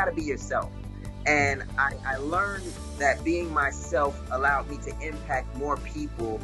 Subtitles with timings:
[0.00, 0.70] got to be yourself.
[1.26, 2.64] And I, I learned
[2.98, 6.40] that being myself allowed me to impact more people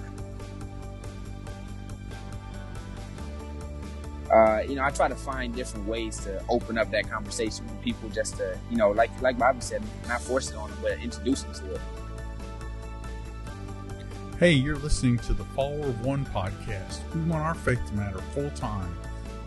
[4.30, 7.80] uh, you know, I try to find different ways to open up that conversation with
[7.80, 10.98] people, just to, you know, like like Bobby said, not force it on them, but
[10.98, 11.80] introduce them to it.
[14.40, 16.98] Hey, you're listening to the Follower of One podcast.
[17.14, 18.92] We want our faith to matter full time,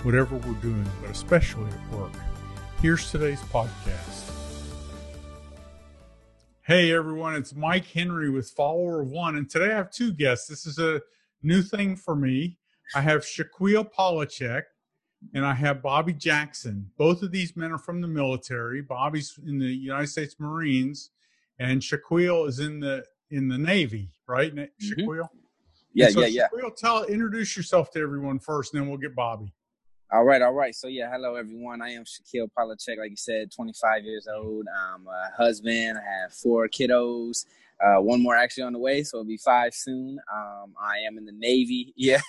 [0.03, 2.13] whatever we're doing, but especially at work.
[2.81, 4.31] Here's today's podcast.
[6.61, 10.47] Hey everyone, it's Mike Henry with Follower of One, and today I have two guests.
[10.47, 11.01] This is a
[11.43, 12.57] new thing for me.
[12.95, 14.63] I have Shaquel Polacek
[15.33, 16.89] and I have Bobby Jackson.
[16.97, 18.81] Both of these men are from the military.
[18.81, 21.09] Bobby's in the United States Marines,
[21.59, 24.55] and Shaquel is in the in the Navy, right?
[24.55, 25.01] Mm-hmm.
[25.01, 25.27] Shaquel.
[25.93, 26.47] Yeah, so yeah, yeah.
[26.47, 29.53] Shaquel, tell introduce yourself to everyone first, and then we'll get Bobby.
[30.11, 30.73] All right, all right.
[30.73, 31.83] So yeah, hello everyone.
[31.83, 34.65] I am Shaquel Polacek, like you said, 25 years old.
[34.67, 35.99] I'm a husband.
[35.99, 37.45] I have four kiddos.
[37.79, 40.17] Uh, one more actually on the way, so it'll be five soon.
[40.33, 42.21] Um, I am in the Navy, yeah,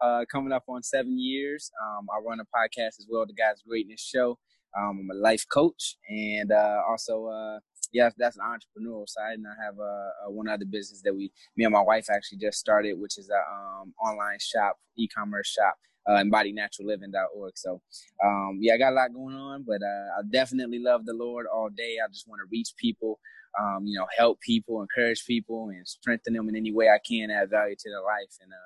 [0.00, 1.70] uh, coming up on seven years.
[1.80, 4.36] Um, I run a podcast as well, the God's Greatness Show.
[4.76, 7.60] Um, I'm a life coach, and uh, also, uh,
[7.92, 9.34] yeah, that's an entrepreneurial side.
[9.34, 12.58] And I have uh, one other business that we, me and my wife, actually just
[12.58, 15.76] started, which is an um, online shop, e-commerce shop.
[16.08, 17.52] Uh, embodinaturalliving.org.
[17.56, 17.82] So,
[18.24, 21.44] um, yeah, I got a lot going on, but uh, I definitely love the Lord
[21.54, 21.98] all day.
[22.02, 23.20] I just want to reach people
[23.58, 27.30] um, you know, help people, encourage people, and strengthen them in any way I can,
[27.30, 28.36] add value to their life.
[28.42, 28.56] And uh,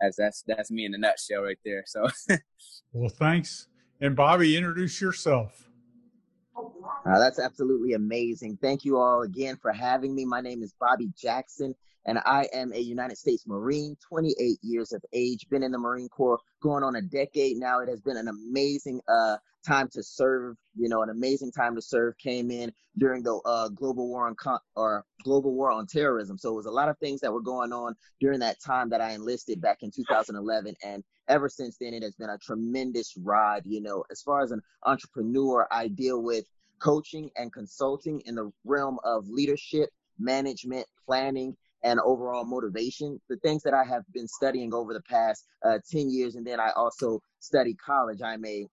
[0.00, 1.84] that's that's that's me in a nutshell right there.
[1.86, 2.06] So,
[2.92, 3.66] well, thanks.
[4.00, 5.67] And Bobby, introduce yourself.
[7.06, 8.58] Uh, that's absolutely amazing.
[8.60, 10.24] Thank you all again for having me.
[10.24, 11.74] My name is Bobby Jackson,
[12.06, 16.08] and I am a United States Marine, 28 years of age, been in the Marine
[16.08, 17.80] Corps going on a decade now.
[17.80, 21.82] It has been an amazing uh, time to serve, you know, an amazing time to
[21.82, 26.38] serve came in during the uh, global war on con- or global war on terrorism.
[26.38, 29.00] So it was a lot of things that were going on during that time that
[29.00, 30.74] I enlisted back in 2011.
[30.84, 33.62] And ever since then, it has been a tremendous ride.
[33.64, 36.44] You know, as far as an entrepreneur, I deal with
[36.78, 43.20] coaching and consulting in the realm of leadership, management, planning, and overall motivation.
[43.28, 46.34] The things that I have been studying over the past uh, 10 years.
[46.34, 48.20] And then I also study college.
[48.22, 48.66] I'm a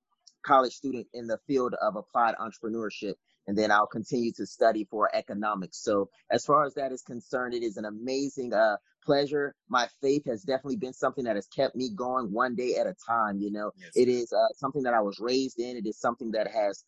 [0.45, 3.13] college student in the field of applied entrepreneurship
[3.47, 5.83] and then I'll continue to study for economics.
[5.83, 9.53] So as far as that is concerned, it is an amazing uh, pleasure.
[9.69, 12.95] My faith has definitely been something that has kept me going one day at a
[13.07, 13.39] time.
[13.39, 13.91] You know, yes.
[13.95, 15.77] it is uh, something that I was raised in.
[15.77, 16.83] It is something that has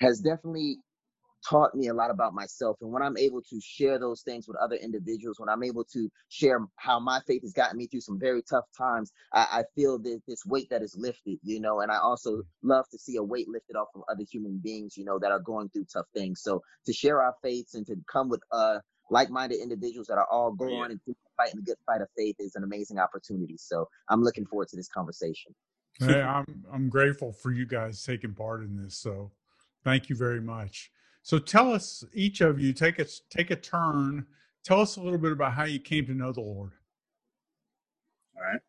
[0.00, 0.78] has definitely
[1.46, 2.76] taught me a lot about myself.
[2.80, 6.08] And when I'm able to share those things with other individuals, when I'm able to
[6.28, 9.98] share how my faith has gotten me through some very tough times, I, I feel
[9.98, 13.22] this, this weight that is lifted, you know, and I also love to see a
[13.22, 16.42] weight lifted off of other human beings, you know, that are going through tough things.
[16.42, 18.78] So to share our faiths and to come with uh
[19.10, 20.96] like-minded individuals that are all going yeah.
[21.06, 23.56] and fighting the good fight of faith is an amazing opportunity.
[23.56, 25.54] So I'm looking forward to this conversation.
[25.98, 28.98] hey, I'm I'm grateful for you guys taking part in this.
[28.98, 29.30] So
[29.88, 30.90] thank you very much.
[31.22, 34.26] So tell us, each of you, take a take a turn.
[34.64, 36.72] Tell us a little bit about how you came to know the Lord.
[38.36, 38.60] All right.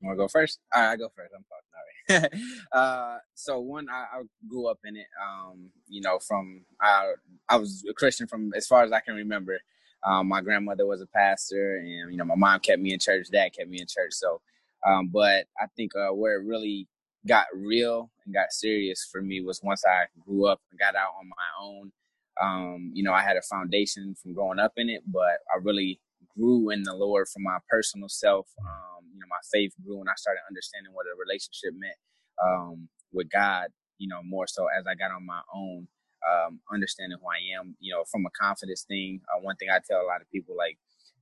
[0.00, 0.58] You want to go first?
[0.74, 1.32] All right, I go first.
[1.34, 1.62] I'm talking.
[2.10, 2.62] All right.
[2.72, 5.06] uh, so one, I, I, grew up in it.
[5.22, 7.14] Um, you know, from I,
[7.48, 9.58] I was a Christian from as far as I can remember.
[10.04, 13.28] Um, my grandmother was a pastor, and you know, my mom kept me in church.
[13.32, 14.12] Dad kept me in church.
[14.12, 14.42] So,
[14.86, 16.88] um, but I think uh, where it really
[17.26, 21.12] got real and got serious for me was once I grew up and got out
[21.18, 21.92] on my own.
[22.40, 26.00] Um, you know, I had a foundation from growing up in it, but I really
[26.36, 28.48] grew in the Lord for my personal self.
[28.60, 31.96] Um, you know, my faith grew and I started understanding what a relationship meant
[32.42, 33.68] um, with God,
[33.98, 35.86] you know, more so as I got on my own,
[36.26, 39.20] um, understanding who I am, you know, from a confidence thing.
[39.28, 40.78] Uh, one thing I tell a lot of people, like,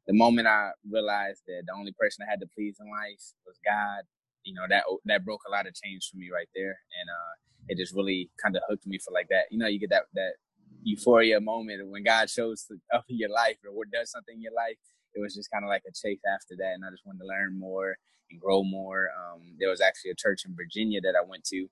[0.07, 3.59] the moment I realized that the only person I had to please in life was
[3.65, 4.03] God,
[4.45, 7.35] you know that that broke a lot of chains for me right there, and uh,
[7.69, 9.45] it just really kind of hooked me for like that.
[9.51, 10.35] You know, you get that that
[10.83, 14.77] euphoria moment when God shows up in your life or does something in your life.
[15.15, 17.27] It was just kind of like a chase after that, and I just wanted to
[17.27, 17.97] learn more
[18.31, 19.09] and grow more.
[19.11, 21.67] Um, there was actually a church in Virginia that I went to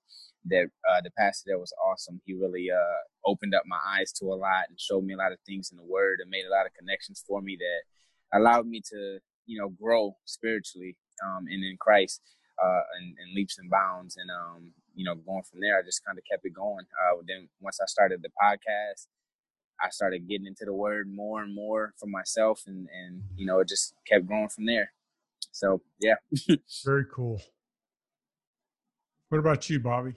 [0.45, 2.21] that uh, the pastor there was awesome.
[2.25, 5.31] He really uh, opened up my eyes to a lot and showed me a lot
[5.31, 8.67] of things in the Word and made a lot of connections for me that allowed
[8.67, 10.95] me to, you know, grow spiritually
[11.25, 12.21] um, and in Christ
[12.63, 14.17] uh, and, and, leaps and bounds.
[14.17, 16.85] And, um, you know, going from there, I just kind of kept it going.
[16.93, 19.07] Uh, then once I started the podcast,
[19.81, 23.59] I started getting into the word more and more for myself and, and, you know,
[23.59, 24.91] it just kept growing from there.
[25.51, 26.15] So, yeah.
[26.85, 27.41] Very cool.
[29.29, 30.15] What about you, Bobby?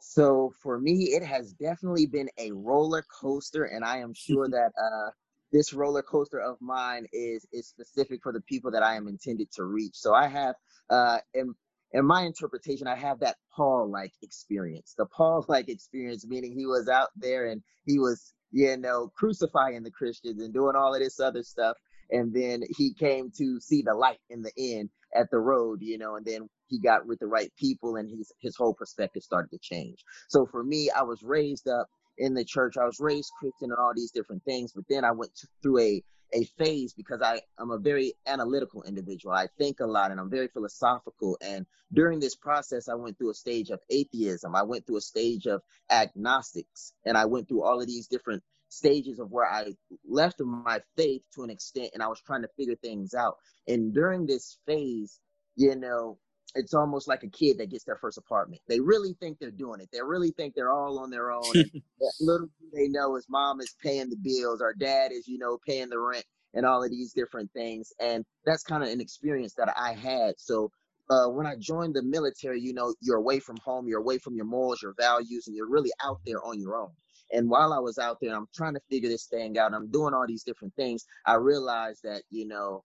[0.00, 4.72] So for me, it has definitely been a roller coaster, and I am sure that
[4.76, 5.10] uh,
[5.52, 9.50] this roller coaster of mine is is specific for the people that I am intended
[9.52, 9.94] to reach.
[9.94, 10.54] So I have,
[10.90, 11.54] uh, in
[11.92, 14.94] in my interpretation, I have that Paul like experience.
[14.96, 19.82] The Paul like experience, meaning he was out there and he was, you know, crucifying
[19.82, 21.76] the Christians and doing all of this other stuff,
[22.10, 25.98] and then he came to see the light in the end at the road, you
[25.98, 29.50] know, and then he got with the right people and his his whole perspective started
[29.50, 30.02] to change.
[30.28, 31.88] So for me, I was raised up
[32.18, 32.76] in the church.
[32.76, 35.32] I was raised Christian and all these different things, but then I went
[35.62, 36.02] through a
[36.34, 39.34] a phase because I am a very analytical individual.
[39.34, 41.36] I think a lot and I'm very philosophical.
[41.42, 44.54] And during this process, I went through a stage of atheism.
[44.54, 45.60] I went through a stage of
[45.90, 49.74] agnostics, and I went through all of these different stages of where I
[50.08, 53.36] left my faith to an extent, and I was trying to figure things out.
[53.68, 55.20] And during this phase,
[55.56, 56.18] you know,
[56.54, 58.60] it's almost like a kid that gets their first apartment.
[58.68, 59.88] They really think they're doing it.
[59.92, 61.42] They really think they're all on their own.
[62.20, 65.88] little they know is mom is paying the bills, our dad is, you know, paying
[65.88, 67.92] the rent and all of these different things.
[68.00, 70.34] And that's kind of an experience that I had.
[70.38, 70.70] So
[71.10, 74.34] uh, when I joined the military, you know, you're away from home, you're away from
[74.34, 76.90] your morals, your values, and you're really out there on your own.
[77.32, 79.72] And while I was out there, I'm trying to figure this thing out.
[79.72, 81.06] I'm doing all these different things.
[81.26, 82.84] I realized that, you know,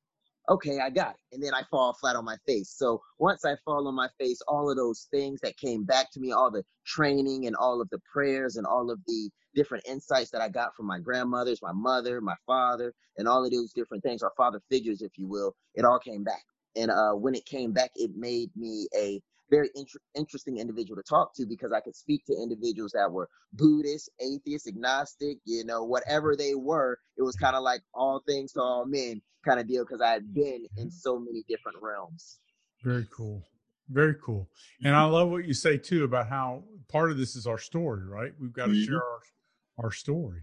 [0.50, 1.36] okay, I got it.
[1.36, 2.70] And then I fall flat on my face.
[2.70, 6.20] So once I fall on my face, all of those things that came back to
[6.20, 10.32] me, all the training and all of the prayers and all of the different insights
[10.32, 14.04] that I got from my grandmothers, my mother, my father, and all of those different
[14.04, 16.44] things, our father figures, if you will, it all came back.
[16.76, 21.08] And uh, when it came back, it made me a very inter- interesting individual to
[21.08, 25.84] talk to because I could speak to individuals that were Buddhist, atheist, agnostic, you know,
[25.84, 27.00] whatever they were.
[27.18, 30.12] It was kind of like all things to all men kind of deal because I
[30.12, 32.40] had been in so many different realms.
[32.84, 33.44] Very cool.
[33.90, 34.50] Very cool.
[34.84, 38.06] And I love what you say too about how part of this is our story,
[38.06, 38.34] right?
[38.40, 38.86] We've got to mm-hmm.
[38.86, 40.42] share our, our story.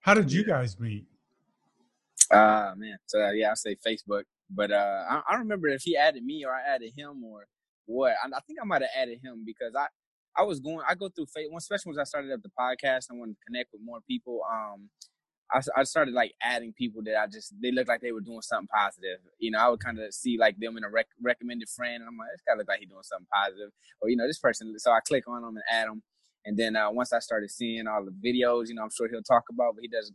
[0.00, 1.06] How did you guys meet?
[2.30, 5.82] Uh man, so uh, yeah, I say Facebook, but uh I, I don't remember if
[5.82, 7.46] he added me or I added him or
[7.86, 8.12] what.
[8.22, 9.86] I, I think I might have added him because I
[10.36, 10.80] I was going.
[10.88, 13.06] I go through Facebook, especially once I started up the podcast.
[13.10, 14.40] I wanted to connect with more people.
[14.50, 14.88] Um,
[15.52, 18.40] I, I started like adding people that I just they looked like they were doing
[18.40, 19.18] something positive.
[19.38, 22.08] You know, I would kind of see like them in a rec- recommended friend, and
[22.08, 23.70] I'm like, this guy looks like he's doing something positive,
[24.00, 24.72] or you know, this person.
[24.78, 26.02] So I click on them and add them,
[26.44, 29.22] and then uh, once I started seeing all the videos, you know, I'm sure he'll
[29.22, 30.12] talk about, but he does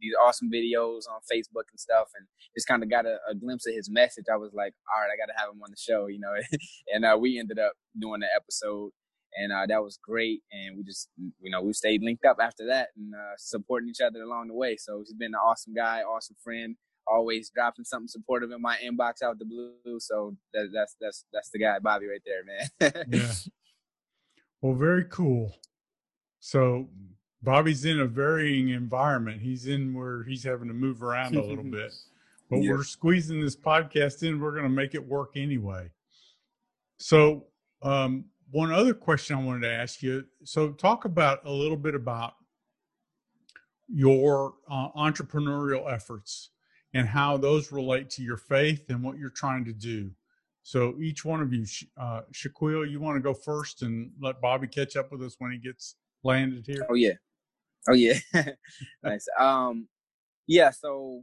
[0.00, 2.26] these awesome videos on Facebook and stuff, and
[2.56, 4.24] just kind of got a, a, glimpse of his message.
[4.32, 6.32] I was like, all right, I got to have him on the show, you know,
[6.92, 8.90] and uh, we ended up doing the episode,
[9.34, 10.42] and uh, that was great.
[10.52, 14.00] And we just, you know, we stayed linked up after that and uh, supporting each
[14.00, 14.76] other along the way.
[14.76, 16.76] So he's been an awesome guy, awesome friend.
[17.06, 19.98] Always dropping something supportive in my inbox out the blue.
[19.98, 23.06] So that, that's that's that's the guy, Bobby, right there, man.
[23.10, 23.32] yeah.
[24.62, 25.54] Well, very cool.
[26.40, 26.88] So
[27.42, 29.40] Bobby's in a varying environment.
[29.40, 31.92] He's in where he's having to move around a little bit.
[32.50, 32.72] But yeah.
[32.72, 34.40] we're squeezing this podcast in.
[34.40, 35.92] We're going to make it work anyway.
[36.96, 37.44] So,
[37.80, 40.24] um, one other question I wanted to ask you.
[40.42, 42.34] So, talk about a little bit about
[43.88, 46.50] your uh, entrepreneurial efforts
[46.92, 50.10] and how those relate to your faith and what you're trying to do.
[50.62, 51.64] So each one of you,
[51.96, 55.52] uh, Shaquel, you want to go first and let Bobby catch up with us when
[55.52, 56.86] he gets landed here?
[56.88, 57.14] Oh yeah,
[57.88, 58.18] oh yeah,
[59.02, 59.26] nice.
[59.38, 59.88] Um,
[60.46, 60.70] yeah.
[60.70, 61.22] So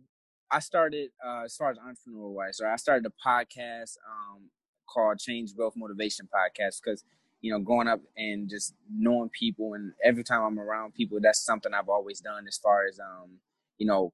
[0.52, 2.58] I started uh, as far as entrepreneur wise.
[2.58, 4.50] So I started a podcast um,
[4.90, 7.04] called Change Growth Motivation Podcast because
[7.42, 11.44] you know growing up and just knowing people and every time I'm around people, that's
[11.44, 13.38] something I've always done as far as um,
[13.78, 14.14] you know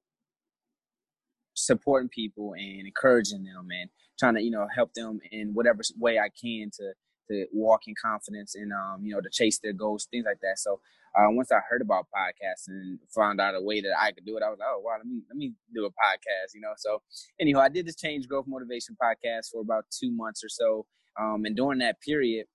[1.54, 6.18] supporting people and encouraging them and trying to you know help them in whatever way
[6.18, 6.92] I can to
[7.30, 10.58] to walk in confidence and um you know to chase their goals things like that.
[10.58, 10.80] So
[11.16, 14.36] uh, once I heard about podcasts and found out a way that I could do
[14.36, 16.72] it I was like oh wow let me let me do a podcast you know?
[16.76, 17.02] So
[17.40, 20.86] anyhow I did this change growth motivation podcast for about two months or so
[21.20, 22.46] um and during that period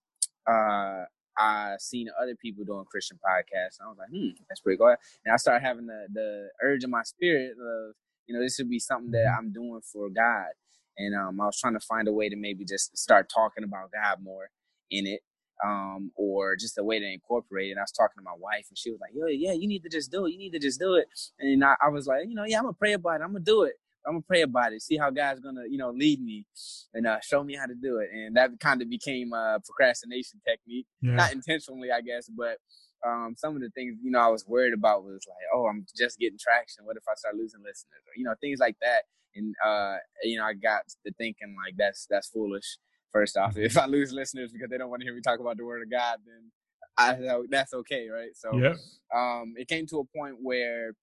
[0.47, 1.03] uh
[1.37, 3.79] I seen other people doing Christian podcasts.
[3.79, 4.93] And I was like hmm that's pretty cool.
[5.25, 7.95] And I started having the the urge in my spirit of
[8.29, 9.47] you know this would be something that mm-hmm.
[9.47, 10.53] I'm doing for God
[10.99, 13.91] and um, I was trying to find a way to maybe just start talking about
[13.91, 14.49] God more
[14.91, 15.21] in it,
[15.65, 17.71] um, or just a way to incorporate it.
[17.71, 19.83] And I was talking to my wife, and she was like, "Yo, yeah, you need
[19.83, 20.31] to just do it.
[20.31, 21.07] You need to just do it."
[21.39, 23.23] And I, I was like, "You know, yeah, I'm gonna pray about it.
[23.23, 23.75] I'm gonna do it.
[24.05, 24.81] I'm gonna pray about it.
[24.81, 26.45] See how God's gonna, you know, lead me
[26.93, 30.41] and uh, show me how to do it." And that kind of became a procrastination
[30.47, 31.15] technique, yeah.
[31.15, 32.57] not intentionally, I guess, but
[33.05, 35.85] um, some of the things you know I was worried about was like, oh, I'm
[35.97, 36.85] just getting traction.
[36.85, 38.03] What if I start losing listeners?
[38.07, 39.03] Or, you know, things like that.
[39.35, 42.77] And uh, you know, I got to thinking like that's that's foolish.
[43.11, 45.57] First off, if I lose listeners because they don't want to hear me talk about
[45.57, 46.51] the word of God, then
[46.97, 47.17] I
[47.49, 48.35] that's okay, right?
[48.35, 48.77] So, Yep.
[49.15, 50.93] um, it came to a point where,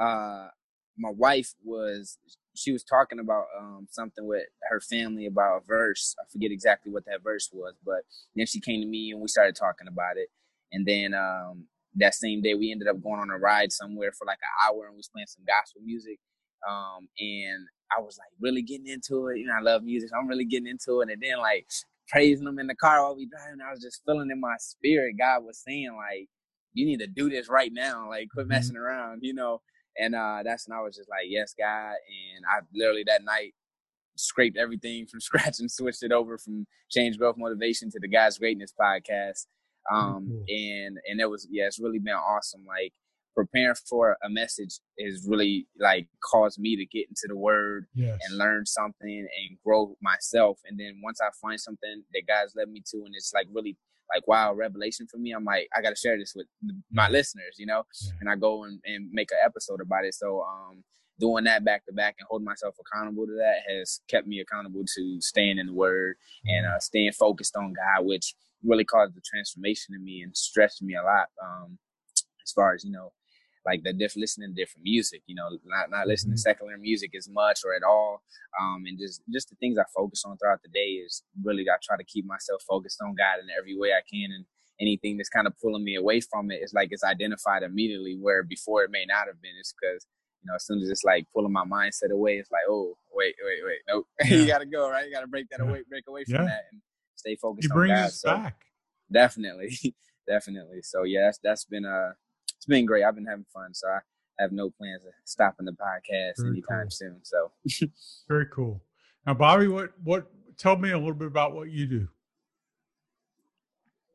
[0.00, 0.48] uh,
[0.98, 2.18] my wife was
[2.54, 6.14] she was talking about um something with her family about a verse.
[6.20, 8.02] I forget exactly what that verse was, but
[8.36, 10.28] then she came to me and we started talking about it.
[10.72, 14.24] And then um that same day we ended up going on a ride somewhere for
[14.26, 16.18] like an hour and we was playing some gospel music.
[16.68, 19.38] Um and I was like really getting into it.
[19.38, 20.10] You know, I love music.
[20.10, 21.10] So I'm really getting into it.
[21.10, 21.66] And then like
[22.08, 23.60] praising them in the car while we driving.
[23.66, 25.16] I was just feeling in my spirit.
[25.18, 26.28] God was saying like,
[26.74, 28.08] you need to do this right now.
[28.08, 28.50] Like quit Mhm.
[28.50, 29.62] messing around, you know.
[29.98, 31.94] And uh, that's when I was just like, yes, God.
[32.36, 33.54] And I literally that night
[34.16, 38.38] scraped everything from scratch and switched it over from Change Growth Motivation to the God's
[38.38, 39.46] Greatness podcast.
[39.92, 40.44] Um, cool.
[40.48, 42.64] and and it was yeah, it's really been awesome.
[42.66, 42.92] Like
[43.36, 48.18] preparing for a message is really like caused me to get into the Word Yes.
[48.28, 50.58] and learn something and grow myself.
[50.66, 53.76] And then once I find something that God's led me to, and it's like really
[54.14, 56.46] like wow revelation for me, I'm like I got to share this with
[56.92, 57.82] my listeners, you know.
[58.02, 58.12] Yeah.
[58.20, 60.14] And I go and, and make an episode about it.
[60.14, 60.84] So um,
[61.18, 64.84] doing that back to back and holding myself accountable to that has kept me accountable
[64.96, 66.16] to staying in the Word
[66.46, 70.82] and uh, staying focused on God, which really caused the transformation in me and stretched
[70.82, 71.28] me a lot.
[71.42, 71.78] Um,
[72.44, 73.12] as far as you know,
[73.66, 77.12] like the diff listening to different music, you know, not not listening to secular music
[77.16, 78.22] as much or at all,
[78.60, 81.76] um, and just just the things I focus on throughout the day is really I
[81.82, 84.44] try to keep myself focused on God in every way I can, and
[84.80, 88.18] anything that's kind of pulling me away from it is like it's identified immediately.
[88.20, 90.06] Where before it may not have been, it's because
[90.42, 93.34] you know as soon as it's like pulling my mindset away, it's like oh wait
[93.44, 94.36] wait wait nope, Yeah.
[94.38, 95.66] you gotta go right, you gotta break that Yeah.
[95.68, 96.44] away, break away from Yeah.
[96.46, 96.80] that, and
[97.16, 98.08] stay focused He on brings God.
[98.08, 98.66] us So back.
[99.12, 99.78] definitely
[100.28, 102.12] definitely so yeah that's, that's been uh
[102.64, 103.98] it's been great i've been having fun so i
[104.38, 106.90] have no plans of stopping the podcast Very anytime cool.
[106.90, 107.52] soon so
[108.28, 108.82] Very cool.
[109.26, 110.30] Now, Bobby, what what?
[110.56, 112.08] Tell me a little bit about what you do.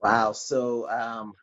[0.01, 0.31] Wow.
[0.31, 1.33] So um,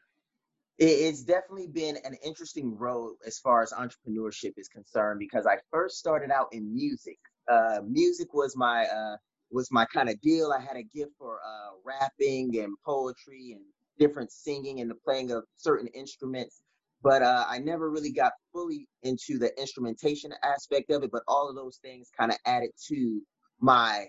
[0.78, 5.58] it, it's definitely been an interesting road as far as entrepreneurship is concerned because I
[5.70, 7.18] first started out in music.
[7.50, 9.16] Uh, music was my uh,
[9.50, 10.52] was my kind of deal.
[10.52, 13.62] I had a gift for uh, rapping and poetry and
[13.98, 16.62] different singing and the playing of certain instruments.
[17.02, 21.10] But uh, I never really got fully into the instrumentation aspect of it.
[21.12, 23.22] But all of those things kind of added to
[23.60, 24.06] my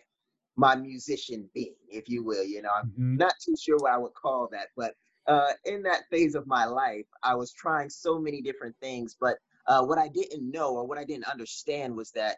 [0.55, 2.43] my musician being, if you will.
[2.43, 3.17] You know, I'm Mhm.
[3.17, 4.95] not too sure what I would call that, but
[5.27, 9.15] uh, in that phase of my life, I was trying so many different things.
[9.19, 12.37] But uh, what I didn't know or what I didn't understand was that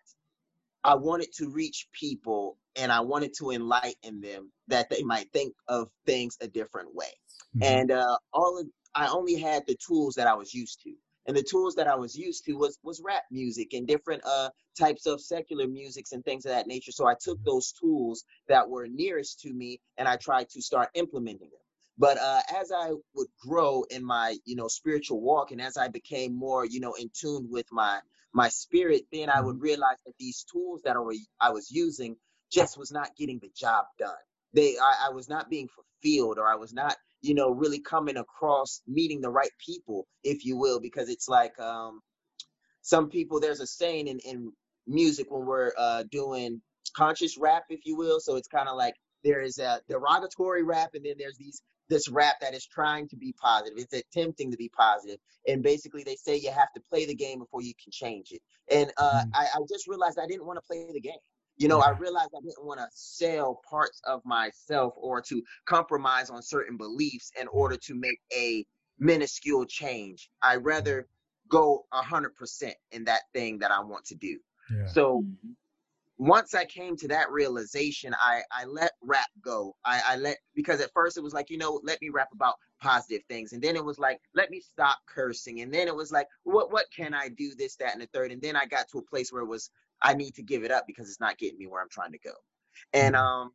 [0.84, 5.54] I wanted to reach people and I wanted to enlighten them that they might think
[5.68, 7.12] of things a different way.
[7.56, 7.64] Mhm.
[7.64, 10.94] And uh, all of, I only had the tools that I was used to.
[11.28, 14.50] And the tools that I was used to was was rap music and different uh
[14.80, 16.92] types of secular musics and things of that nature.
[16.92, 20.90] So I took those tools that were nearest to me and I tried to start
[20.96, 21.60] implementing them.
[21.98, 25.90] But uh, as I would grow in my, you know, spiritual walk, and as I
[25.90, 28.00] became more, you know, in tune with my
[28.34, 32.16] my spirit, then I would realize that these tools that I was I was using
[32.52, 34.16] just was not getting the job done.
[34.54, 38.18] They, I, I was not being fulfilled, or I was not, you know, really coming
[38.18, 42.02] across meeting the right people, if you will, because it's like um,
[42.82, 43.40] some people.
[43.40, 44.52] There's a saying in in
[44.88, 46.62] music when we're uh, doing
[46.96, 48.20] conscious rap, if you will.
[48.20, 52.08] So it's kind of like there is a derogatory rap, and then there's these this
[52.10, 53.78] rap that is trying to be positive.
[53.80, 57.40] It's attempting to be positive, and basically they say you have to play the game
[57.40, 58.42] before you can change it.
[58.72, 59.32] And uh, Mhm.
[59.34, 61.20] I, I just realized I didn't want to play the game.
[61.60, 62.02] You know, I mm-hmm.
[62.02, 67.32] realized I didn't want to sell parts of myself or to compromise on certain beliefs
[67.40, 68.66] in order to make a
[68.98, 70.30] minuscule change.
[70.42, 71.08] I rather
[71.50, 74.40] go a hundred percent in that thing that I want to do.
[74.74, 74.88] Yeah.
[74.88, 75.52] So mm-hmm.
[76.18, 79.76] once I came to that realization, I, I let rap go.
[79.84, 82.56] I, I let because at first it was like, you know, let me rap about
[82.82, 83.52] positive things.
[83.52, 85.60] And then it was like, let me stop cursing.
[85.60, 87.54] And then it was like, what what can I do?
[87.58, 88.32] This, that, and the third.
[88.32, 89.70] And then I got to a place where it was
[90.02, 92.20] I need to give it up because it's not getting me where I'm trying to
[92.20, 92.34] go.
[92.94, 93.52] And um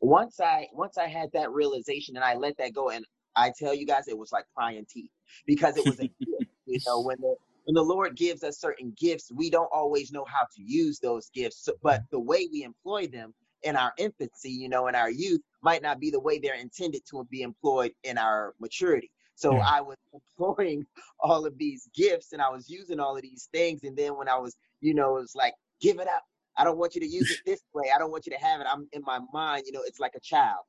[0.00, 3.04] once I once I had that realization and I let that go, and
[3.36, 5.10] I tell you guys, it was like crying teeth
[5.46, 6.42] because it was a gift.
[6.66, 10.24] You know, when the when the Lord gives us certain gifts, we don't always know
[10.26, 11.64] how to use those gifts.
[11.64, 13.32] So, but the way we employ them
[13.62, 17.02] in our infancy, you know, in our youth, might not be the way they're intended
[17.10, 19.10] to be employed in our maturity.
[19.42, 19.66] So Yeah.
[19.66, 19.96] I was
[20.38, 20.86] employing
[21.18, 23.82] all of these gifts and I was using all of these things.
[23.82, 26.22] And then when I was, you know, it was like, give it up.
[26.56, 27.90] I don't want you to use it this way.
[27.94, 28.66] I don't want you to have it.
[28.70, 30.64] I'm in my mind, you know, it's like a child.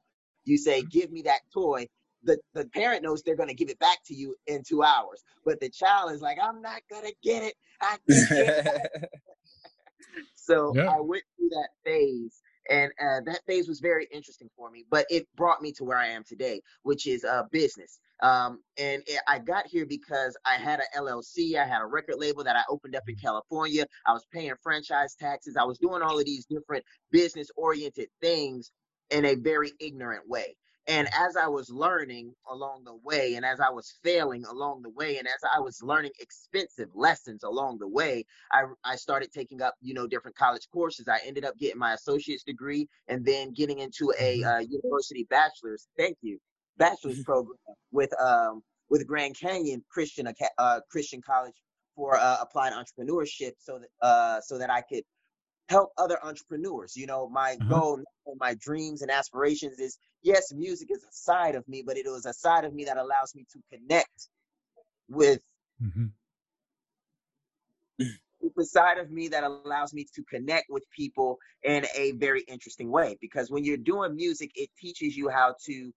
[0.45, 0.89] You say, mm-hmm.
[0.89, 1.87] give me that toy.
[2.23, 5.21] The, the parent knows they're going to give it back to you in two hours.
[5.45, 7.53] But the child is like, I'm not going to get it.
[7.81, 8.65] I can't get
[8.95, 9.09] it.
[10.35, 10.89] So Yeah.
[10.89, 15.05] I went through that phase And uh, that phase was very interesting for me, but
[15.09, 17.99] it brought me to where I am today, which is uh, business.
[18.21, 22.15] Um, and it, I got here because I had an LLC, I had a record
[22.17, 23.85] label that I opened up in California.
[24.07, 25.57] I was paying franchise taxes.
[25.57, 28.71] I was doing all of these different business oriented things
[29.11, 30.55] in a very ignorant way.
[30.87, 34.89] And as I was learning along the way, and as I was failing along the
[34.89, 39.61] way, and as I was learning expensive lessons along the way, I, I started taking
[39.61, 41.07] up, you know, different college courses.
[41.07, 44.49] I ended up getting my associate's degree and then getting into a mm-hmm.
[44.49, 45.87] uh, university bachelor's.
[45.97, 46.37] Thank you,
[46.77, 47.31] bachelor's mm-hmm.
[47.31, 47.57] program
[47.91, 51.55] with um with Grand Canyon Christian uh, Christian College
[51.95, 55.03] for uh, applied entrepreneurship, so that uh, so that I could
[55.69, 56.95] help other entrepreneurs.
[56.95, 57.69] You know, my uh-huh.
[57.69, 57.99] goal,
[58.39, 62.25] my dreams and aspirations is yes, music is a side of me, but it was
[62.25, 64.29] a side of me that allows me to connect
[65.09, 65.41] with.
[65.81, 66.05] Mm-hmm.
[68.59, 72.91] A side of me that allows me to connect with people in a very interesting
[72.91, 75.91] way because when you're doing music, it teaches you how to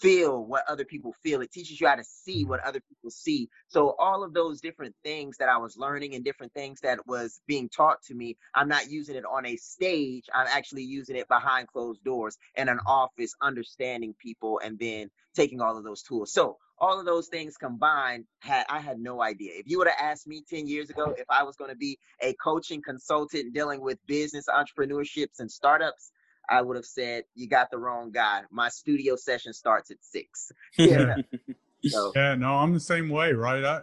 [0.00, 1.40] feel what other people feel.
[1.40, 2.50] It teaches you how to see mm-hmm.
[2.50, 3.48] what other people see.
[3.68, 7.40] So all of those different things that I was learning and different things that was
[7.46, 10.24] being taught to me, I'm not using it on a stage.
[10.34, 15.60] I'm actually using it behind closed doors in an office, understanding people and then taking
[15.60, 16.32] all of those tools.
[16.32, 19.52] So all of those things combined had I had no idea.
[19.54, 21.98] If you would have asked me 10 years ago if I was going to be
[22.20, 26.10] a coaching consultant dealing with business entrepreneurships and startups,
[26.48, 28.42] I would have said, "You got the wrong guy.
[28.50, 30.52] My studio session starts at six.
[30.78, 31.16] Yeah.
[31.84, 32.12] so.
[32.16, 32.34] Yeah.
[32.34, 33.32] No, I'm the same way.
[33.32, 33.64] Right.
[33.64, 33.82] I,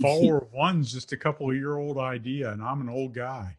[0.00, 3.56] follower of one's just a couple of year old idea, and I'm an old guy.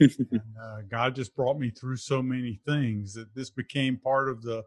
[0.00, 4.42] and, uh, God just brought me through so many things that this became part of
[4.42, 4.64] the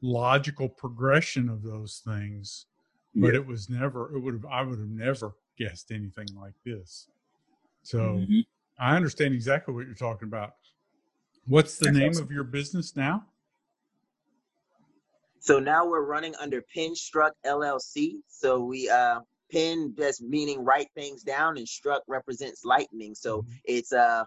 [0.00, 2.66] logical progression of those things.
[3.14, 3.40] But yeah.
[3.40, 4.14] it was never.
[4.14, 4.46] It would have.
[4.46, 7.08] I would have never guessed anything like this.
[7.82, 8.40] So mm-hmm.
[8.78, 10.54] I understand exactly what you're talking about.
[11.48, 13.24] What's the name of your business now?
[15.40, 18.16] So now we're running under PenStruck LLC.
[18.28, 23.14] So we uh Pen just meaning write things down and struck represents lightning.
[23.14, 23.52] So mm-hmm.
[23.64, 24.24] it's uh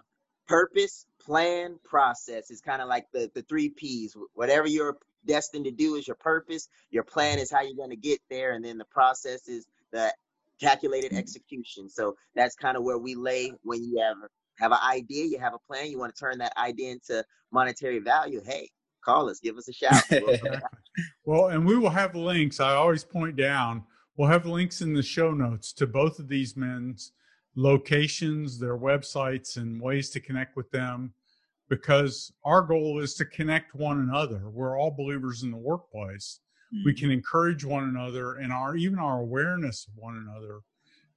[0.48, 2.50] purpose, plan, process.
[2.50, 4.16] It's kind of like the the three P's.
[4.34, 6.68] Whatever you're destined to do is your purpose.
[6.90, 10.12] Your plan is how you're going to get there, and then the process is the
[10.60, 11.20] calculated mm-hmm.
[11.20, 11.88] execution.
[11.88, 14.16] So that's kind of where we lay when you have
[14.62, 17.98] have an idea, you have a plan, you want to turn that idea into monetary
[17.98, 18.70] value, hey,
[19.04, 20.02] call us, give us a shout.
[21.24, 22.60] well, and we will have links.
[22.60, 23.84] I always point down.
[24.16, 27.12] We'll have links in the show notes to both of these men's
[27.56, 31.12] locations, their websites, and ways to connect with them
[31.68, 34.48] because our goal is to connect one another.
[34.48, 36.38] We're all believers in the workplace.
[36.72, 36.84] Mm-hmm.
[36.84, 40.60] We can encourage one another, and our even our awareness of one another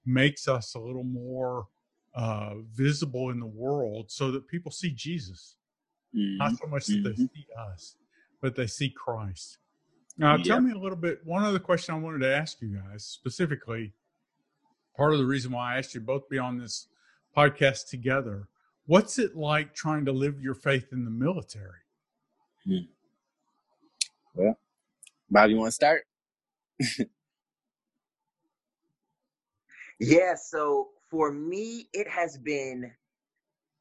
[0.05, 1.67] makes us a little more
[2.15, 5.55] uh, visible in the world so that people see Jesus.
[6.15, 6.37] Mm-hmm.
[6.37, 7.09] Not so much that mm-hmm.
[7.09, 7.95] they see us,
[8.41, 9.57] but they see Christ.
[10.17, 11.19] Now, tell me a little bit.
[11.25, 13.91] One other question I wanted to ask you guys specifically.
[14.95, 16.87] Part of the reason why I asked you both be on this
[17.35, 18.47] podcast together.
[18.85, 21.79] What's it like trying to live your faith in the military?
[22.65, 22.77] Hmm.
[24.35, 24.57] Well,
[25.29, 26.03] Bob, you want to start?
[29.99, 30.35] yeah.
[30.35, 32.91] So for me, it has been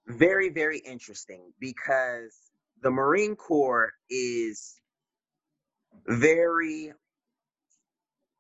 [0.07, 2.37] very, very interesting because
[2.83, 4.81] the Marine Corps is
[6.07, 6.93] very,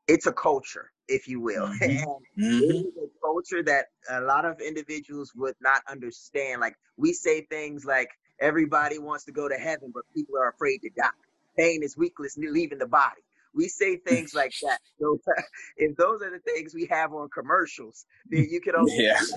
[0.06, 1.68] it's a culture, if you will.
[1.80, 2.42] Mm-hmm.
[2.42, 2.70] mm-hmm.
[2.70, 6.60] it is a culture that a lot of individuals would not understand.
[6.60, 8.08] Like we say things like,
[8.40, 11.08] everybody wants to go to heaven, but people are afraid to die.
[11.56, 13.22] Pain is weakness leaving the body.
[13.54, 14.78] We say things like that.
[15.00, 15.18] So
[15.76, 19.20] if those are the things we have on commercials, then you can only yeah.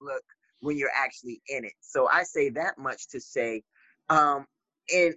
[0.00, 0.22] look
[0.60, 1.72] when you're actually in it.
[1.80, 3.62] So I say that much to say,
[4.08, 4.46] um,
[4.92, 5.14] in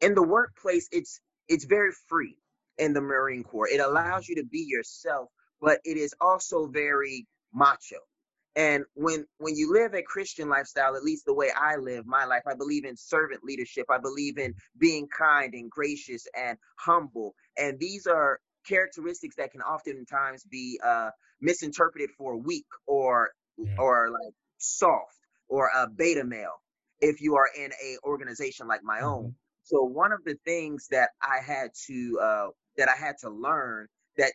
[0.00, 2.36] in the workplace, it's it's very free
[2.78, 3.68] in the Marine Corps.
[3.68, 5.28] It allows you to be yourself,
[5.60, 7.96] but it is also very macho.
[8.56, 12.24] And when when you live a Christian lifestyle, at least the way I live my
[12.24, 13.86] life, I believe in servant leadership.
[13.90, 17.34] I believe in being kind and gracious and humble.
[17.56, 23.74] And these are characteristics that can oftentimes be uh, misinterpreted for weak or yeah.
[23.78, 26.62] or like soft or a beta male
[27.00, 29.06] if you are in a organization like my mm-hmm.
[29.06, 29.34] own.
[29.64, 33.88] So one of the things that I had to uh, that I had to learn
[34.16, 34.32] that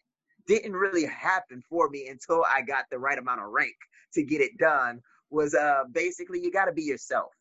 [0.48, 3.76] didn't really happen for me until I got the right amount of rank
[4.14, 7.32] to get it done was uh basically you got to be yourself.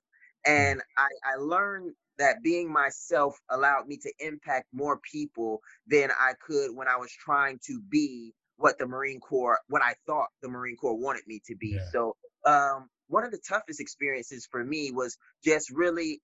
[0.46, 6.32] And I, I learned that being myself allowed me to impact more people than I
[6.44, 10.48] could when I was trying to be what the Marine Corps, what I thought the
[10.48, 11.76] Marine Corps wanted me to be.
[11.76, 11.90] Yeah.
[11.92, 16.20] So, um, one of the toughest experiences for me was just really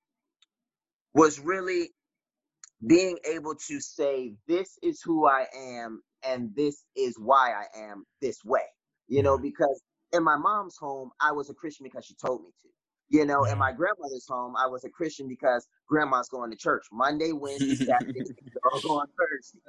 [1.15, 1.91] was really
[2.87, 8.05] being able to say, this is who I am and this is why I am
[8.23, 8.63] this way.
[9.09, 9.83] You know, because
[10.13, 12.69] in my mom's home, I was a Christian because she told me to.
[13.11, 16.85] You know, in my grandmother's home, I was a Christian because grandma's going to church
[16.93, 18.23] Monday, Wednesday, Saturday,
[18.73, 19.61] all going Thursday.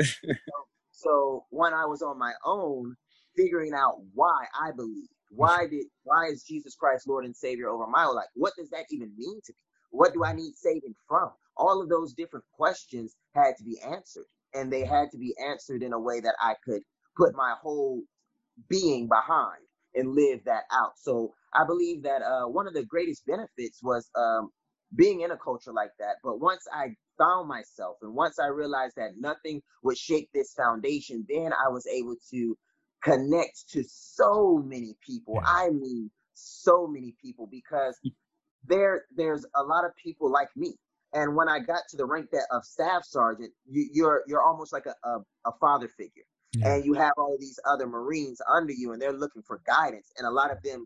[0.47, 0.53] So,
[0.91, 2.95] so when I was on my own,
[3.35, 7.87] figuring out why I believe, why did why is Jesus Christ Lord and Savior over
[7.87, 8.27] my life?
[8.35, 9.59] What does that even mean to me?
[9.91, 11.31] What do I need saving from?
[11.57, 15.83] All of those different questions had to be answered, and they had to be answered
[15.83, 16.81] in a way that I could
[17.17, 18.01] put my whole
[18.69, 19.61] being behind
[19.93, 20.93] and live that out.
[20.97, 24.49] So I believe that uh, one of the greatest benefits was um,
[24.95, 26.17] being in a culture like that.
[26.23, 31.25] But once I found myself and once I realized that nothing would shake this foundation,
[31.29, 32.57] then I was able to
[33.03, 35.35] connect to so many people.
[35.35, 35.49] Yeah.
[35.49, 37.97] I mean, so many people because
[38.67, 40.75] there there's a lot of people like me.
[41.13, 44.73] And when I got to the rank that of staff sergeant, you, you're you're almost
[44.73, 46.23] like a, a, a father figure.
[46.53, 46.75] Yeah.
[46.75, 50.11] And you have all these other Marines under you, and they're looking for guidance.
[50.17, 50.85] And a lot of them,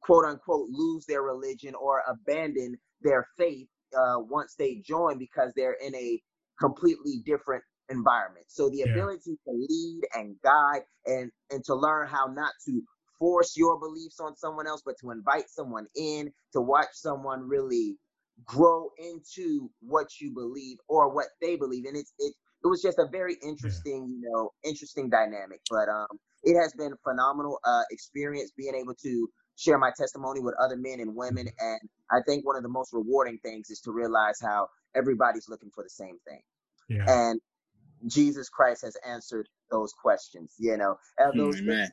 [0.00, 5.76] quote unquote, lose their religion or abandon their faith uh, once they join because they're
[5.84, 6.20] in a
[6.60, 8.46] completely different environment.
[8.48, 8.92] So the yeah.
[8.92, 12.82] ability to lead and guide and and to learn how not to
[13.18, 17.96] force your beliefs on someone else, but to invite someone in to watch someone really
[18.44, 21.84] grow into what you believe or what they believe.
[21.86, 24.28] And it's it it was just a very interesting, yeah.
[24.28, 25.60] you know, interesting dynamic.
[25.70, 30.54] But um it has been phenomenal uh experience being able to share my testimony with
[30.60, 31.46] other men and women.
[31.46, 31.66] Mm-hmm.
[31.66, 35.70] And I think one of the most rewarding things is to realize how everybody's looking
[35.74, 36.40] for the same thing.
[36.88, 37.04] Yeah.
[37.08, 37.40] And
[38.06, 41.88] Jesus Christ has answered those questions, you know, and those Amen.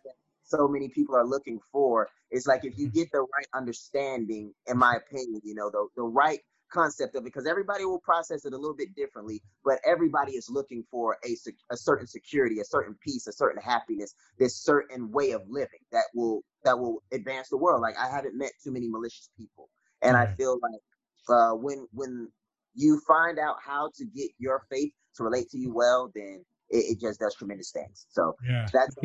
[0.49, 2.09] So many people are looking for.
[2.31, 2.97] It's like if you mm-hmm.
[2.97, 6.39] get the right understanding, in my opinion, you know, the, the right
[6.71, 10.49] concept of it, because everybody will process it a little bit differently, but everybody is
[10.49, 11.35] looking for a,
[11.71, 16.05] a certain security, a certain peace, a certain happiness, this certain way of living that
[16.13, 17.81] will that will advance the world.
[17.81, 19.69] Like I haven't met too many malicious people,
[20.01, 20.81] and I feel like
[21.29, 22.29] uh, when when
[22.75, 26.97] you find out how to get your faith to relate to you well, then it,
[26.97, 28.05] it just does tremendous things.
[28.09, 28.67] So yeah.
[28.71, 28.95] that's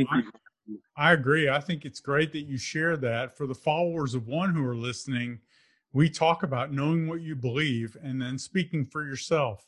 [0.96, 1.48] I agree.
[1.48, 3.36] I think it's great that you share that.
[3.36, 5.40] For the followers of one who are listening,
[5.92, 9.64] we talk about knowing what you believe and then speaking for yourself.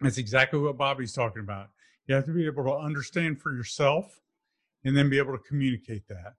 [0.00, 1.70] That's exactly what Bobby's talking about.
[2.06, 4.20] You have to be able to understand for yourself
[4.84, 6.34] and then be able to communicate that.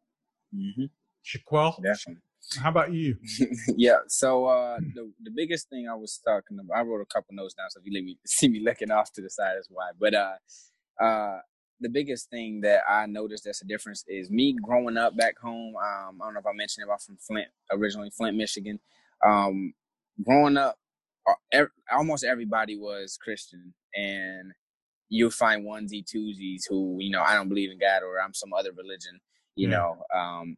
[0.56, 0.86] Mm-hmm.
[1.26, 2.22] Shaquel, Definitely.
[2.58, 3.18] how about you?
[3.76, 3.98] yeah.
[4.08, 7.54] So uh, the the biggest thing I was talking about, I wrote a couple notes
[7.54, 7.70] down.
[7.70, 9.92] So if you let me see me looking off to the side, that's why.
[10.00, 11.40] But uh, uh,
[11.82, 15.76] the biggest thing that I noticed that's a difference is me growing up back home.
[15.76, 18.80] Um, I don't know if I mentioned it, I'm from Flint, originally Flint, Michigan.
[19.26, 19.74] Um,
[20.24, 20.78] growing up,
[21.28, 24.52] uh, almost everybody was Christian, and
[25.10, 28.54] you'll find onesie twosies who you know I don't believe in God or I'm some
[28.54, 29.20] other religion.
[29.56, 30.58] You know, um,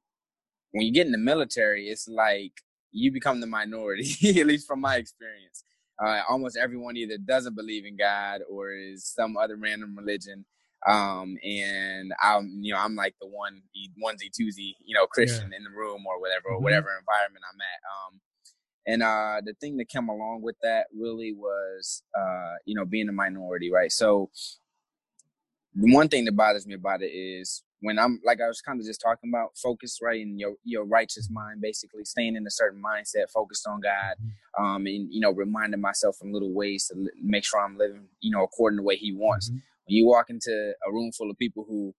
[0.71, 2.53] when you get in the military, it's like
[2.91, 5.63] you become the minority, at least from my experience.
[6.03, 10.45] Uh, almost everyone either doesn't believe in God or is some other random religion
[10.87, 13.61] um and i'm you know i'm like the one
[14.03, 15.57] onesie twosie you know christian yeah.
[15.57, 16.63] in the room or whatever or mm-hmm.
[16.63, 18.19] whatever environment i'm at um
[18.87, 23.09] and uh the thing that came along with that really was uh you know being
[23.09, 24.29] a minority right so
[25.75, 28.79] the one thing that bothers me about it is when i'm like i was kind
[28.79, 32.51] of just talking about focus right in your your righteous mind basically staying in a
[32.51, 34.65] certain mindset focused on god mm-hmm.
[34.65, 38.31] um and you know reminding myself in little ways to make sure i'm living you
[38.31, 41.29] know according to the way he wants mm-hmm when you walk into a room full
[41.29, 41.93] of people who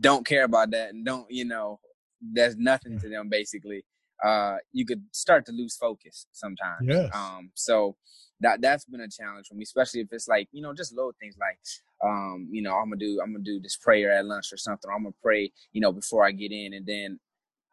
[0.00, 1.80] don't care about that and don't, you know,
[2.20, 3.84] there's nothing to them basically.
[4.24, 6.86] Uh, you could start to lose focus sometimes.
[6.86, 7.10] Yes.
[7.14, 7.96] Um, so
[8.40, 11.12] that that's been a challenge for me, especially if it's like you know just little
[11.20, 11.58] things like
[12.04, 14.90] um, you know I'm gonna do I'm gonna do this prayer at lunch or something.
[14.90, 17.18] Or I'm gonna pray you know before I get in, and then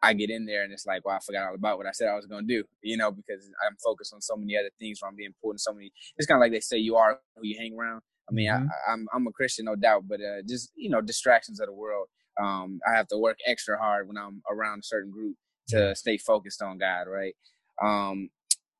[0.02, 2.08] I get in there and it's like, well, I forgot all about what I said
[2.08, 5.08] I was gonna do, you know, because I'm focused on so many other things where
[5.08, 5.92] I'm being pulled in so many.
[6.18, 8.02] It's kind of like they say you are who you hang around.
[8.28, 8.66] I mean, mm-hmm.
[8.88, 11.66] I, am I'm, I'm a Christian, no doubt, but uh, just you know, distractions of
[11.66, 12.08] the world.
[12.40, 15.36] Um, I have to work extra hard when I'm around a certain group
[15.68, 17.34] to stay focused on God, right?
[17.82, 18.30] Um,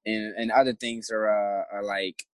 [0.07, 2.25] and and other things are, uh, are like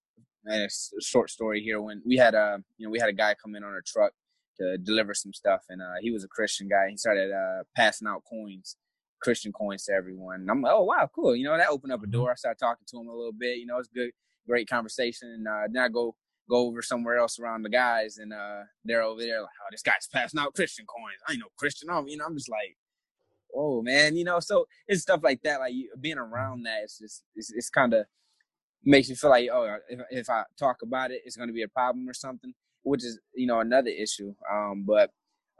[0.48, 0.68] a
[1.00, 1.80] short story here.
[1.80, 4.12] When we had a you know we had a guy come in on a truck
[4.58, 6.88] to deliver some stuff, and uh, he was a Christian guy.
[6.90, 8.76] He started uh, passing out coins.
[9.20, 10.36] Christian coins to everyone.
[10.36, 11.36] And I'm like, oh wow, cool.
[11.36, 12.12] You know, that opened up a mm-hmm.
[12.12, 12.30] door.
[12.30, 13.58] I started talking to him a little bit.
[13.58, 14.10] You know, it's good,
[14.46, 15.28] great conversation.
[15.28, 16.14] And uh, then I go
[16.50, 19.82] go over somewhere else around the guys, and uh, they're over there like, oh, this
[19.82, 21.20] guy's passing out Christian coins.
[21.28, 21.88] I ain't no Christian.
[21.90, 22.76] I'm, you know, I'm just like,
[23.54, 24.40] oh man, you know.
[24.40, 25.60] So it's stuff like that.
[25.60, 28.06] Like being around that, it's just it's, it's kind of
[28.84, 31.62] makes me feel like oh if, if I talk about it, it's going to be
[31.62, 34.34] a problem or something, which is you know another issue.
[34.50, 35.10] Um, but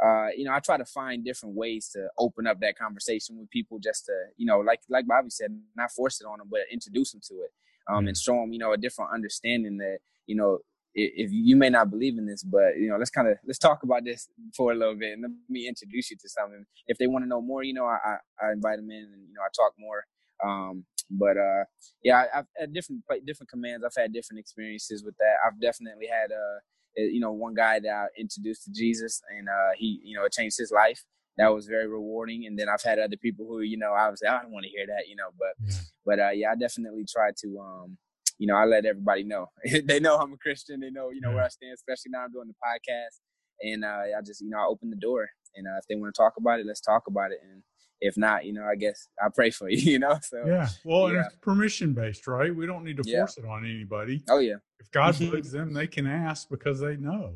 [0.03, 3.51] uh, you know, I try to find different ways to open up that conversation with
[3.51, 6.61] people, just to you know, like like Bobby said, not force it on them, but
[6.73, 7.53] introduce them to it,
[7.89, 10.59] um, and show them you know a different understanding that you know
[10.95, 13.83] if you may not believe in this, but you know, let's kind of let's talk
[13.83, 16.65] about this for a little bit, and let me introduce you to something.
[16.87, 19.35] If they want to know more, you know, I, I, invite them in, and you
[19.35, 20.05] know, I talk more.
[20.43, 21.65] Um, but uh,
[22.03, 23.85] yeah, I, have had different different commands.
[23.85, 25.35] I've had different experiences with that.
[25.47, 26.59] I've definitely had uh,
[26.99, 30.25] eh, you know, one guy that I introduced to Jesus, and uh, he, you know,
[30.25, 31.05] it changed his life.
[31.37, 32.47] That was very rewarding.
[32.47, 34.71] And then I've had other people who, you know, I was I don't want to
[34.71, 35.81] hear that, you know, but, yeah.
[36.05, 37.97] but uh, yeah, I definitely try to um,
[38.41, 39.51] you know, I let everybody know.
[39.85, 40.81] they know I'm a Christian.
[40.81, 41.35] They know, you know, yeah.
[41.37, 43.21] where I stand, especially now I'm doing the podcast.
[43.63, 45.29] And uh, I just, you know, I open the door.
[45.55, 47.39] And uh, if they want to talk about it, let's talk about it.
[47.43, 47.63] And
[48.01, 50.19] if not, you know, I guess I pray for you, you know?
[50.23, 50.69] So, yeah.
[50.85, 51.19] Well, yeah.
[51.19, 52.55] and it's permission based, right?
[52.55, 53.45] We don't need to force yeah.
[53.45, 54.25] it on anybody.
[54.31, 54.55] Oh, yeah.
[54.79, 57.35] If God leads them, they can ask because they know.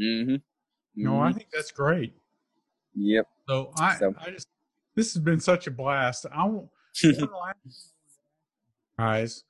[0.00, 0.30] Mm-hmm.
[0.34, 0.36] mm-hmm.
[0.96, 2.14] No, I think that's great.
[2.94, 3.26] Yep.
[3.48, 4.14] So I, so.
[4.24, 4.46] I just,
[4.94, 6.26] this has been such a blast.
[6.32, 6.68] I won't,
[8.96, 9.42] guys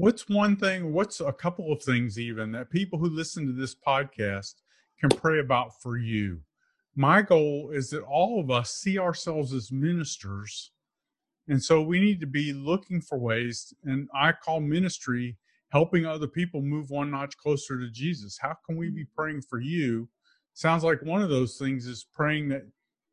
[0.00, 3.74] what's one thing, what's a couple of things even that people who listen to this
[3.74, 4.54] podcast
[4.98, 6.40] can pray about for you?
[6.96, 10.72] My goal is that all of us see ourselves as ministers.
[11.48, 15.36] And so we need to be looking for ways, and I call ministry
[15.70, 18.38] helping other people move one notch closer to Jesus.
[18.40, 20.08] How can we be praying for you?
[20.54, 22.62] Sounds like one of those things is praying that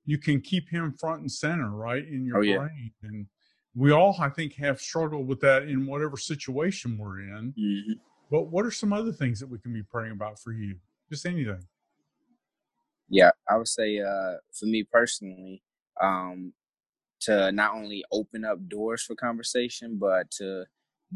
[0.05, 2.57] you can keep him front and center, right, in your oh, yeah.
[2.57, 2.91] brain.
[3.03, 3.27] And
[3.77, 7.53] we all, I think, have struggled with that in whatever situation we're in.
[7.57, 7.93] Mm-hmm.
[8.31, 10.75] But what are some other things that we can be praying about for you?
[11.11, 11.63] Just anything.
[13.07, 15.61] Yeah, I would say uh, for me personally,
[16.01, 16.53] um,
[17.21, 20.65] to not only open up doors for conversation, but to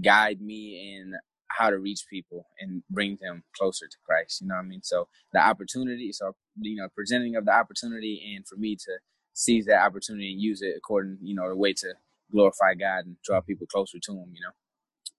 [0.02, 1.16] guide me in
[1.48, 4.42] how to reach people and bring them closer to Christ.
[4.42, 4.84] You know what I mean?
[4.84, 8.92] So the opportunity, so you know, presenting of the opportunity, and for me to
[9.34, 11.94] seize that opportunity and use it according, you know, the way to
[12.32, 14.32] glorify God and draw people closer to Him.
[14.34, 14.54] You know,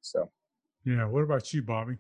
[0.01, 0.31] so.
[0.85, 1.07] Yeah.
[1.07, 1.97] What about you, Bobby?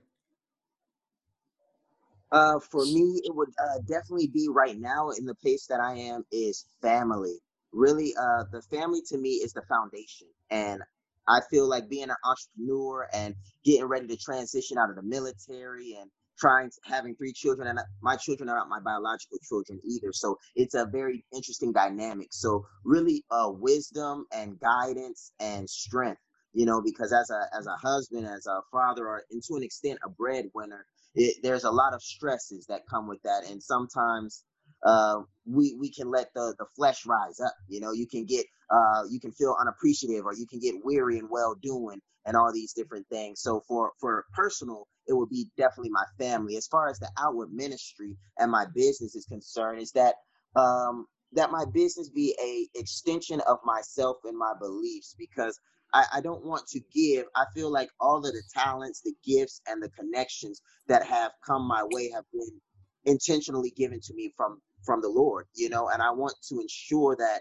[2.33, 5.95] Uh, for me, it would uh, definitely be right now in the place that I
[5.95, 7.37] am is family.
[7.73, 10.81] Really, uh, the family to me is the foundation, and
[11.29, 15.97] I feel like being an entrepreneur and getting ready to transition out of the military
[16.01, 16.11] and
[16.43, 20.13] trying to, having three children and my children are not my biological children either.
[20.13, 22.29] So it's a very interesting dynamic.
[22.33, 26.21] So really uh wisdom and guidance and strength
[26.53, 29.63] you know because as a as a husband as a father or and to an
[29.63, 33.45] extent a breadwinner it, there's a lot of stresses that come with that.
[33.51, 34.45] And sometimes
[34.85, 37.55] uh, we we can let the the flesh rise up.
[37.69, 41.19] You know, you can get uh, you can feel unappreciative, or you can get weary
[41.19, 43.41] and well doing, and all these different things.
[43.43, 46.57] So for for personal, it would be definitely my family.
[46.57, 50.15] As far as the outward ministry and my business is concerned, is that
[50.57, 55.59] um, that my business be a extension of myself and my beliefs because
[55.95, 57.27] I, I, don't want to give.
[57.37, 61.67] I feel like all of the talents, the gifts, and the connections that have come
[61.67, 62.61] my way have been
[63.05, 67.17] intentionally given to me from from the Lord, you know, and I want to ensure
[67.17, 67.41] that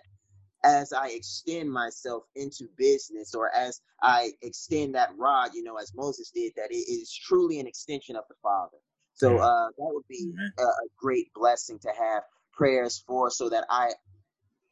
[0.64, 5.94] as I extend myself into business or as I extend that rod, you know, as
[5.96, 8.78] Moses did, that it is truly an extension of the Father.
[9.16, 12.24] So uh, that would be a, a great blessing to have
[12.54, 13.92] prayers for, so that I,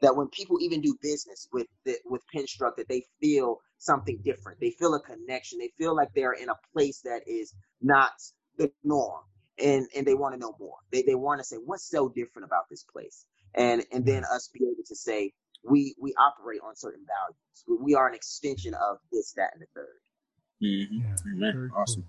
[0.01, 4.60] that when people even do business with the, with PenStruck, that they feel something different.
[4.60, 5.60] They feel a connection.
[5.60, 8.12] They feel like they're in a place that is not
[8.58, 9.23] the norm,
[9.61, 10.77] and and they want to know more.
[10.91, 14.49] They they want to say what's so different about this place, and and then us
[14.53, 17.81] be able to say we we operate on certain values.
[17.83, 21.43] We are an extension of this, that, and the 3rd mm-hmm.
[21.43, 22.05] Yeah, awesome.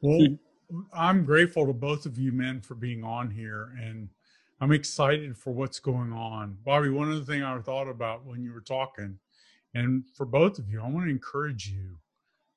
[0.00, 0.38] Cool.
[0.70, 4.08] Well, I'm grateful to both of you men for being on here, and
[4.60, 6.58] I'm excited for what's going on.
[6.64, 9.18] Bobby, one of the things I thought about when you were talking,
[9.74, 11.98] and for both of you, I want to encourage you.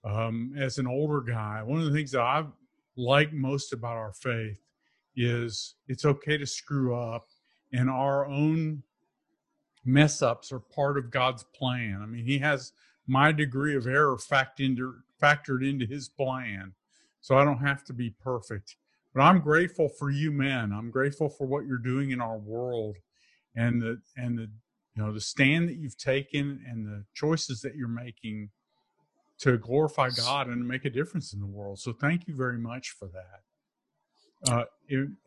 [0.05, 2.45] Um, as an older guy, one of the things that I
[2.99, 4.59] like most about our faith
[5.15, 7.27] is it's okay to screw up,
[7.71, 8.83] and our own
[9.85, 11.99] mess ups are part of God's plan.
[12.01, 12.73] I mean, He has
[13.07, 16.73] my degree of error factored into, factored into His plan,
[17.21, 18.75] so I don't have to be perfect.
[19.13, 20.71] But I'm grateful for you men.
[20.71, 22.97] I'm grateful for what you're doing in our world,
[23.55, 24.49] and the and the
[24.95, 28.49] you know the stand that you've taken and the choices that you're making
[29.39, 31.79] to glorify God and make a difference in the world.
[31.79, 34.51] So thank you very much for that.
[34.51, 34.63] Uh,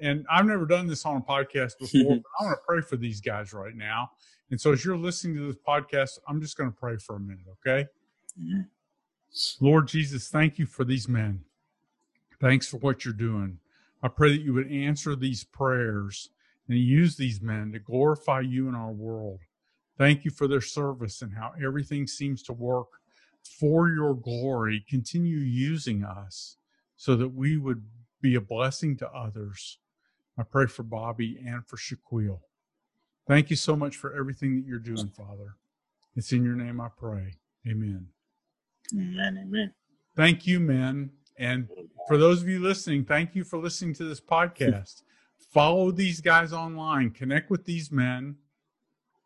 [0.00, 2.96] and I've never done this on a podcast before, but I want to pray for
[2.96, 4.10] these guys right now.
[4.50, 7.20] And so as you're listening to this podcast, I'm just going to pray for a
[7.20, 7.88] minute, okay?
[8.38, 9.64] Mm-hmm.
[9.64, 11.40] Lord Jesus, thank you for these men.
[12.38, 13.58] Thanks for what you're doing.
[14.02, 16.28] I pray that you would answer these prayers
[16.68, 19.40] and use these men to glorify you in our world.
[19.96, 22.88] Thank you for their service and how everything seems to work
[23.42, 24.84] for your glory.
[24.88, 26.56] Continue using us
[26.96, 27.84] so that we would
[28.20, 29.78] be a blessing to others.
[30.38, 32.40] I pray for Bobby and for Shaquel.
[33.26, 35.56] Thank you so much for everything that you're doing, Father.
[36.16, 37.34] It's in your name I pray.
[37.68, 38.06] Amen.
[38.94, 39.38] Amen.
[39.42, 39.72] Amen.
[40.16, 41.10] Thank you, men.
[41.38, 41.68] And
[42.08, 45.02] for those of you listening, thank you for listening to this podcast.
[45.52, 48.36] Follow these guys online, connect with these men,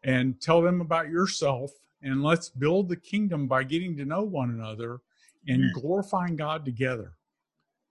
[0.03, 1.71] and tell them about yourself.
[2.07, 5.01] And let's build the kingdom by getting to know one another
[5.49, 5.73] and Amen.
[5.75, 7.15] glorifying God together.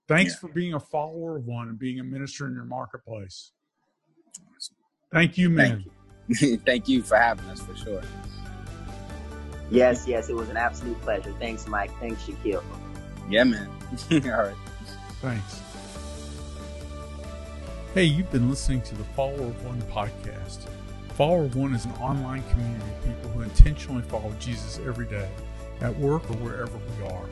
[0.08, 0.38] Thanks Yeah.
[0.38, 3.52] for being a follower of one and being a minister in your marketplace.
[5.12, 5.84] Thank you, men.
[6.28, 6.56] Thank you.
[6.64, 8.02] Thank you for having us for sure.
[9.70, 11.34] Yes, yes, it was an absolute pleasure.
[11.38, 11.90] Thanks, Mike.
[12.00, 12.62] Thanks, Shaquel.
[13.28, 13.68] Yeah, man.
[14.10, 14.54] All right.
[15.20, 15.60] Thanks.
[17.92, 20.68] Hey, you've been listening to the Follower of One podcast.
[21.16, 25.30] Follower One is an online community of people who intentionally follow Jesus every day,
[25.80, 27.24] at work or wherever we are.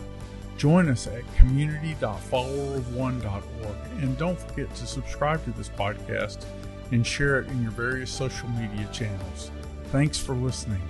[0.57, 6.47] Join us at community.followerofone.org and don't forget to subscribe to this podcast
[6.92, 9.51] and share it in your various social media channels.
[9.90, 10.81] Thanks for listening.